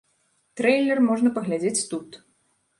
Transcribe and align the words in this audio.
Трэйлер 0.61 1.03
можна 1.09 1.35
паглядзець 1.37 1.85
тут. 1.95 2.21